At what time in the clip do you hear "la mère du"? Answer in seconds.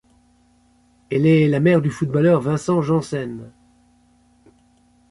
1.47-1.91